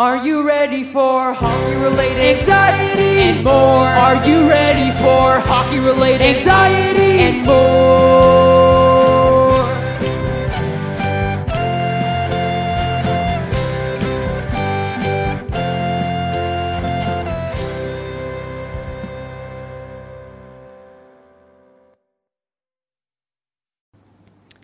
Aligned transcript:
Are 0.00 0.16
you 0.16 0.42
ready 0.48 0.82
for 0.82 1.34
hockey 1.34 1.76
related 1.76 2.38
anxiety 2.38 3.20
and 3.20 3.44
more? 3.44 3.86
Are 3.86 4.26
you 4.26 4.48
ready 4.48 4.90
for 4.92 5.40
hockey 5.40 5.78
related 5.78 6.38
anxiety 6.38 7.20
and 7.20 7.44
more? 7.44 7.60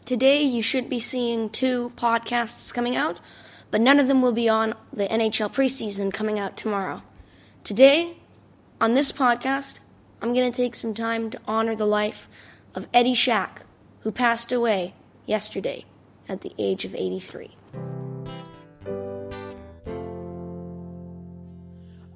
Today, 0.07 0.41
you 0.41 0.63
should 0.63 0.89
be 0.89 0.99
seeing 0.99 1.51
two 1.51 1.93
podcasts 1.97 2.73
coming 2.73 2.97
out, 2.97 3.21
but 3.71 3.83
none 3.83 4.01
of 4.01 4.09
them 4.09 4.23
will 4.23 4.33
be 4.33 4.49
on 4.49 4.73
the 4.97 5.07
NHL 5.07 5.53
preseason 5.53 6.13
coming 6.13 6.39
out 6.39 6.57
tomorrow. 6.57 7.03
Today, 7.65 8.17
on 8.81 8.95
this 8.95 9.13
podcast, 9.13 9.79
I'm 10.23 10.33
going 10.33 10.51
to 10.51 10.57
take 10.57 10.75
some 10.75 10.95
time 10.95 11.29
to 11.31 11.41
honor 11.47 11.77
the 11.77 11.87
life 11.87 12.29
of 12.75 12.89
Eddie 12.95 13.15
Shack, 13.15 13.67
who 14.01 14.11
passed 14.11 14.53
away 14.53 14.95
yesterday 15.27 15.85
at 16.29 16.41
the 16.41 16.53
age 16.59 16.87
of 16.87 16.95
83. 16.95 17.51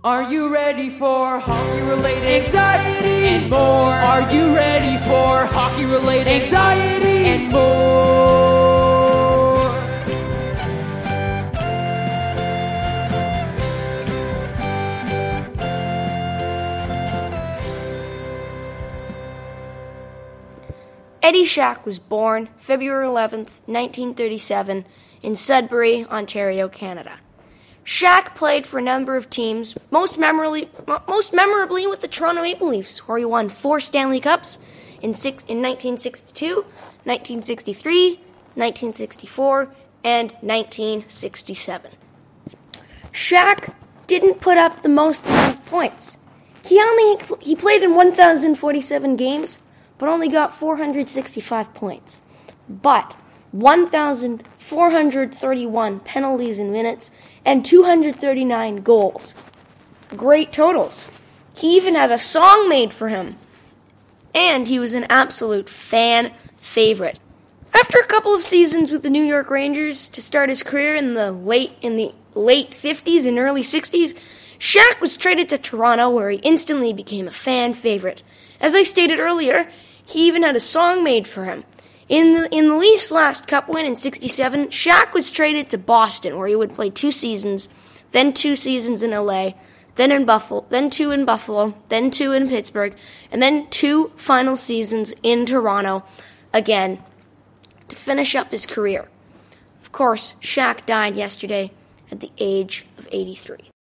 Are 0.03 0.23
you 0.33 0.51
ready 0.51 0.89
for 0.89 1.39
hockey 1.39 1.83
related 1.83 2.45
anxiety 2.45 3.27
and 3.27 3.51
more? 3.51 3.93
Are 3.93 4.33
you 4.33 4.55
ready 4.55 4.97
for 5.05 5.45
hockey 5.45 5.85
related 5.85 6.45
anxiety 6.45 7.10
Eddie 21.23 21.45
Shack 21.45 21.85
was 21.85 21.99
born 21.99 22.49
February 22.57 23.07
11, 23.07 23.41
1937, 23.67 24.87
in 25.23 25.37
Sudbury, 25.37 26.07
Ontario, 26.07 26.67
Canada. 26.69 27.21
Shack 27.85 28.35
played 28.35 28.67
for 28.67 28.79
a 28.79 28.83
number 28.83 29.17
of 29.17 29.29
teams, 29.29 29.77
most 29.91 30.17
memorably, 30.19 30.71
most 31.07 31.35
memorably 31.35 31.87
with 31.87 32.01
the 32.01 32.09
Toronto 32.09 32.43
Maple 32.43 32.69
Leafs, 32.69 33.07
where 33.07 33.19
he 33.19 33.25
won 33.25 33.51
four 33.51 33.81
Stanley 33.81 34.21
Cups 34.21 34.59
in, 35.03 35.13
six, 35.13 35.43
in 35.43 35.61
1962, 35.61 36.63
1963, 37.05 38.09
1964, 38.55 39.75
and 40.05 40.31
1967. 40.41 41.91
Shack 43.13 43.77
didn't 44.07 44.41
put 44.41 44.57
up 44.57 44.81
the 44.81 44.89
most 44.89 45.25
points. 45.67 46.17
He 46.65 46.81
only 46.81 47.23
he 47.41 47.57
played 47.57 47.83
in 47.83 47.95
1,047 47.95 49.17
games, 49.17 49.59
but 50.01 50.09
only 50.09 50.27
got 50.29 50.57
465 50.57 51.73
points. 51.75 52.21
But 52.69 53.15
1,431 53.53 56.01
penalties 56.01 56.59
in 56.59 56.73
minutes 56.73 57.13
and 57.45 57.65
239 57.65 58.77
goals. 58.77 59.35
Great 60.17 60.53
totals. 60.53 61.09
He 61.55 61.77
even 61.77 61.95
had 61.95 62.11
a 62.11 62.19
song 62.19 62.69
made 62.69 62.93
for 62.95 63.09
him. 63.09 63.37
And 64.35 64.67
he 64.69 64.79
was 64.79 64.95
an 64.95 65.05
absolute 65.11 65.69
fan 65.69 66.33
favorite. 66.57 67.21
After 67.75 67.99
a 67.99 68.07
couple 68.07 68.35
of 68.35 68.41
seasons 68.43 68.91
with 68.91 69.03
the 69.03 69.11
New 69.11 69.23
York 69.23 69.51
Rangers 69.51 70.09
to 70.09 70.23
start 70.23 70.49
his 70.49 70.63
career 70.63 70.95
in 70.95 71.13
the 71.15 71.31
late 71.31 71.77
in 71.83 71.97
the 71.97 72.15
late 72.35 72.71
50s 72.71 73.27
and 73.27 73.39
early 73.39 73.63
60s, 73.63 74.19
Shack 74.57 75.03
was 75.03 75.19
traded 75.19 75.51
to 75.51 75.59
Toronto 75.59 76.09
where 76.09 76.31
he 76.31 76.39
instantly 76.39 76.95
became 76.95 77.29
a 77.29 77.33
fan 77.33 77.75
favorite. 77.75 78.23
As 78.61 78.75
I 78.75 78.83
stated 78.83 79.21
earlier, 79.21 79.71
he 80.11 80.27
even 80.27 80.43
had 80.43 80.57
a 80.57 80.61
song 80.61 81.05
made 81.05 81.29
for 81.29 81.45
him. 81.45 81.65
In 82.09 82.35
the, 82.35 82.49
in 82.51 82.69
the 82.69 82.75
Leafs' 82.75 83.13
last 83.13 83.47
Cup 83.47 83.69
win 83.69 83.87
in 83.87 83.95
67, 83.95 84.71
Shack 84.71 85.15
was 85.15 85.31
traded 85.31 85.71
to 85.71 85.79
Boston, 85.79 86.37
where 86.37 86.49
he 86.49 86.57
would 86.57 86.75
play 86.75 86.91
two 86.91 87.13
seasons, 87.13 87.69
then 88.11 88.33
two 88.33 88.57
seasons 88.57 89.05
in 89.05 89.13
LA, 89.13 89.53
then 89.95 90.11
in 90.11 90.25
Buffalo, 90.25 90.67
then 90.71 90.91
two 90.91 91.13
in 91.13 91.25
Buffalo, 91.25 91.77
then 91.89 92.11
two 92.11 92.33
in 92.33 92.49
Pittsburgh, 92.49 92.97
and 93.31 93.41
then 93.41 93.69
two 93.71 94.09
final 94.17 94.57
seasons 94.57 95.13
in 95.23 95.47
Toronto 95.47 96.03
again 96.53 96.99
to 97.89 97.95
finish 97.95 98.35
up 98.35 98.51
his 98.51 98.67
career. 98.67 99.09
Of 99.83 99.93
course, 99.93 100.35
Shack 100.41 100.87
died 100.87 101.15
yesterday 101.17 101.71
at 102.11 102.19
the 102.19 102.33
age 102.39 102.87
of 102.99 103.09
83. 103.13 103.71